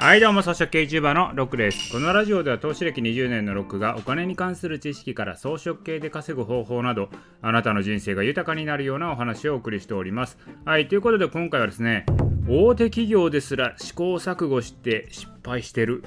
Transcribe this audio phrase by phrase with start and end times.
[0.00, 1.92] はいどうも、草食系 YouTuber のロックです。
[1.92, 7.10] このラジオでは投資歴20年のロックがお金に関する知識から装飾系で稼ぐ方法など、
[7.42, 10.38] あなたの人生が豊かになるようなお話をお送りしております。
[10.64, 12.06] はい、ということで今回はですね、
[12.48, 16.02] 大手企業ですら試行錯誤して失敗してる。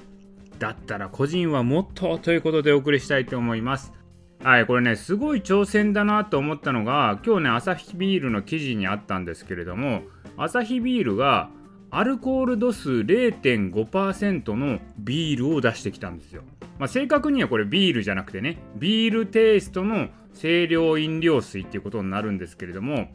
[0.58, 3.94] だったら個人はもっとということでお送りしたいと思います。
[4.44, 10.02] はい、これね、すごい挑戦だなと思ったのが、今日ね、アサヒビールの記事にあったんですけれども、
[10.36, 11.52] アサヒビールが
[11.96, 16.42] アルコール度数0.5%のビールを出してきたんですよ。
[16.80, 23.12] まあ、正確にはこれビールじゃなくてね、ビールテイストの清涼飲料水っていうことになるんですけれども、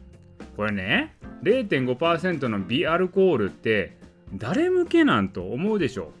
[0.55, 3.97] これね、0.5%のビアルコールって
[4.33, 6.13] 誰向けなんと思うでしょ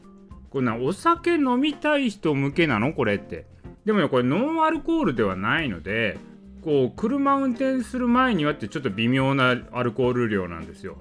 [0.49, 2.91] これな、お酒飲みたい人向けなの？
[2.91, 3.45] これって。
[3.85, 6.17] でもね、これノンアルコールではないので、
[6.61, 10.97] こう、車運転する前にはってちょっと微妙なアルコール量なんですよ。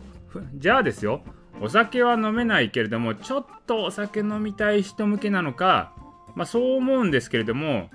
[0.55, 1.25] じゃあですよ、
[1.61, 5.93] お酒は飲めないけれどもちょっとお酒飲みたい人向けなのか、
[6.35, 7.91] まあ、そう思うんですけれども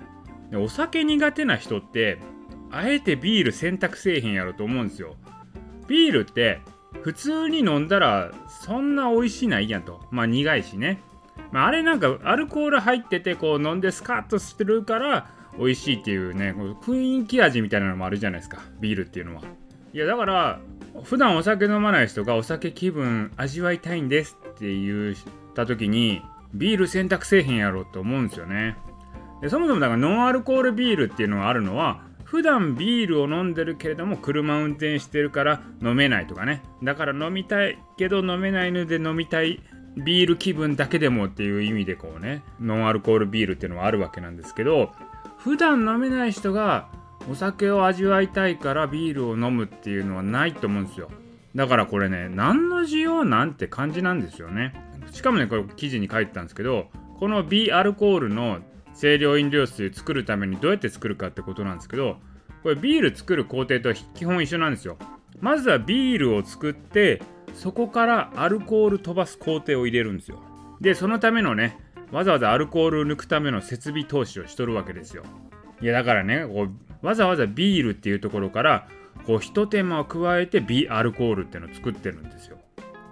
[0.54, 2.18] お酒苦手な人って
[2.70, 5.16] あえてビール選択せえへんやろと思うんですよ。
[5.86, 6.60] ビールって
[7.02, 10.00] 普通に飲んだらそんな美味しないやんと。
[10.10, 11.00] まあ苦いしね、
[11.52, 18.58] まあ、あれなんかアルコール入っててこう飲んでスカッとしてるから美味しいっていうね雰囲気味みたいなのもあるじゃないですか。
[18.80, 19.42] ビールっていうのは。
[19.92, 20.60] いやだから
[21.02, 25.16] 普段お酒飲まない人がお酒気分味わいたいんですって言っ
[25.54, 26.22] た時に
[26.54, 28.76] ビール選択せえへんやろと思うんですよね。
[29.40, 36.62] でそもそもだからノンアルコールビールっていうのがあるのは普段ビールを飲んでるけれども車運転してるから飲めないとかね。
[36.82, 39.60] だから飲みたいけど飲めないので飲みたい
[39.96, 44.92] ビール気分だけでもっていう意味でこうねノンアルコールビールっていうのはあるわけなんですけど
[45.38, 46.88] 普段飲めない人が
[47.30, 51.10] お酒を味わいたいからビールを飲むっていうのはないと思うんですよ。
[51.54, 54.74] だからこれね何の需要なんて感じなんですよね。
[55.12, 58.58] しかもねこれ記事に書いてたんですけどこのビアルコールの
[58.98, 62.16] 清涼飲料水作るためにどうやって作るかってことなんですけど
[62.62, 64.96] これビール作る工程とは基本一緒なんですよ。
[65.40, 67.22] まずはビールを作って
[67.54, 70.40] そこからアルコール飛ばす工程を入れるんですよ。
[70.80, 71.78] でそのためのね
[72.12, 75.24] わざわざアルコールを抜くための設備投資をしとるわけですよ。
[75.80, 76.70] いやだからねこう
[77.04, 78.88] わざわざビールっていうところから
[79.26, 82.56] こうひと手間を加えてビアルコールっていうのを作ってるんですよ。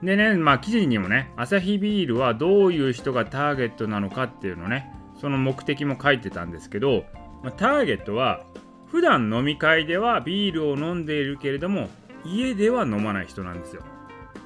[0.02, 7.04] でねまあ記事にもねアサヒビールはどういう人がターゲットなのかっていうのねその目的も書いてたんですけど、
[7.42, 8.42] まあ、ターゲットは
[8.86, 11.88] 普段飲み会ではビールを飲んでいるけれども
[12.24, 13.82] 家では飲まない人なんですよ。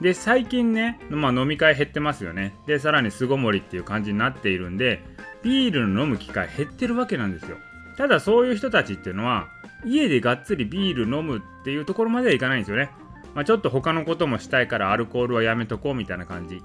[0.01, 2.55] で最近ね、まあ、飲み会減ってますよね。
[2.67, 5.03] でさらに巣ごもりっていう感じになっているんで
[5.43, 7.57] ビールの飲む機会減ってるわけなんですよ。
[7.97, 9.49] ただそういう人たちっていうのは
[9.85, 12.91] 家でがっつりビール飲むっていうところまではいかないんですよね。
[13.35, 16.63] まあ、ちょっと他のこともしたいからアルコールはやめとこうみたいな感じ。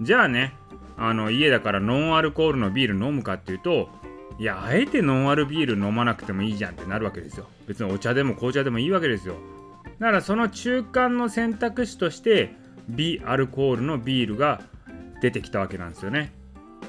[0.00, 0.54] じゃあね、
[0.96, 3.88] あの家だからノンアルコールのビール飲むかっていうと、
[4.38, 7.46] いや、あえてノンアルビール飲まなくてもいいじゃんってなるわけですよ。
[7.66, 9.36] 別にお茶でも紅茶でもいいわけですよ。
[9.98, 12.56] だからその中間の選択肢として、
[12.88, 14.62] ビアルコールのビールが
[15.20, 16.32] 出てきたわけなんですよね。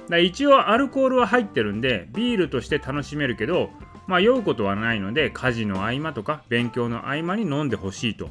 [0.10, 3.70] だ一応アルコールは入ってるんでビールとして楽しめるけど
[4.08, 8.30] まあ酔うことはないので家事の合間とか勉強の合間に飲んでほしいと、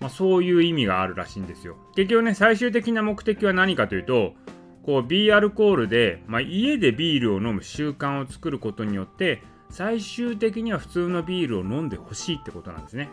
[0.00, 1.76] まあ、そういう意味があるらしいんですよ。
[1.94, 4.34] 結局ね最終的な目的は何かというと
[4.84, 13.08] こう B アルコールで、まあ、家でビールを飲む習慣を作ることによって最終的には普通のビールを飲んでほしいってことなんですね。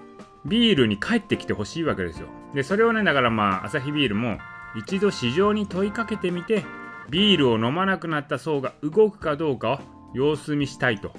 [0.45, 2.28] ビールに帰ってきてほしいわけですよ。
[2.56, 4.38] でそれをねだからまあアサヒビールも
[4.75, 6.66] 一度市場に問いかけてみて
[7.09, 9.79] ビールを飲まなくなった層が動くかどうかを
[10.13, 11.12] 様子見したいと。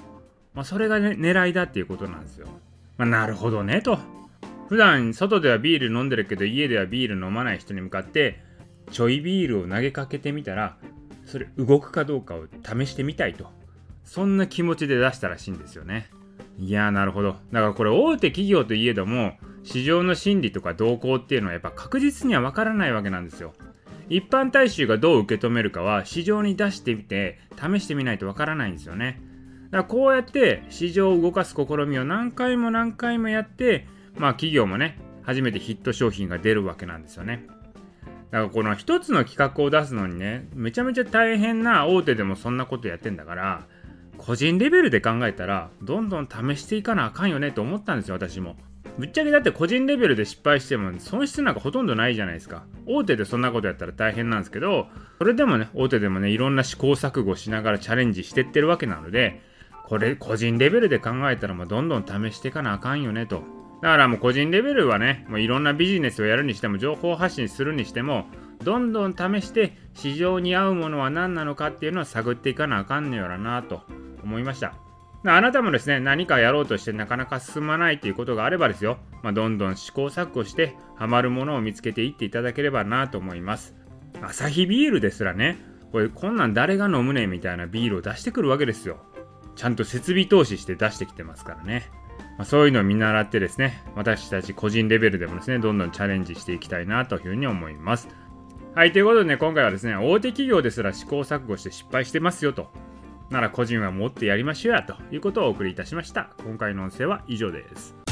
[0.53, 2.47] まあ、それが、ね、狙いだっていうことなんですよ。
[2.97, 3.97] まあ、なるほどねと。
[4.67, 8.39] 普段外ではビール飲んでるけど家ではビール飲まない人に向かって
[8.91, 10.77] ちょいビールを投げかけてみたら
[11.25, 13.47] それ動くかどうかを試してみたいと。
[14.03, 16.09] そんな気持ちで出したらしいんですよね。
[16.57, 17.35] いやなるほど。
[17.51, 23.53] だからこれ大手企業といえども市場の心理とか動向っていうのはやっぱ確実にはわからないわけなんですよ。
[24.09, 29.21] 一般大衆がどう受け止めるかは市場に出してみて試してみないとわからないんですよね。
[29.71, 37.45] だからこうやって市場を動かす試みを何回も何回もやってまあ企業もね初めてヒット商品が出るわけなんですよね。
[38.31, 43.67] だからこの一つの企画を出すのにねめちゃめちゃ大変な大手でもそんなことやってんだから
[44.17, 48.55] 個人レベルで考えたらどんどん試していかなあかんよねと思ったんですよ私も。
[48.99, 52.65] ぶっちゃけだって個人レベルで失敗しても損失なんかほとんどないじゃないですか。
[52.85, 54.87] 大手でそんなことやったら大変なんですけど、
[55.17, 59.41] それでもね、大手でもね、いろんな試行錯誤しながらチャレンジしてってるわけなので、
[59.87, 63.41] これ個人レベルで考えたらもうどんどん試していかなあかんよねと
[63.81, 68.25] だからもう個人レベルはね、もういろんなビジネスをやるにしても、情報発信するにしても、
[68.63, 73.83] どんどん試して市場に合うものは何なのかっていうのを探っていかなあかんのやろなと
[74.21, 74.88] 思いました。
[75.25, 83.75] あなたもですね、何かやろうとしてなかなか進まないということがあればですよ、まあ、どんどん試行錯誤して、ハマるものを見つけていっていただければなと思います。
[84.21, 85.57] アサヒビールですらね、
[85.91, 88.97] これこんなん誰が飲むねみたいなビールを出してくるわけですよ。
[89.55, 91.89] ちゃんと設備投資して出してきてますからね。
[92.37, 98.07] まあ、そういうのを見習ってですね、私たち個人レベルでもですね、どんどんチャレンジしていきたいなというふうに思います。
[98.75, 102.71] はい、ということでね、今回はですね、大手企業ですら試行錯誤して失敗してますよと。
[103.29, 106.29] なら個人は持ってやりましょうやということをお送りいたしました。
[106.43, 108.08] 今回の音声は以上です。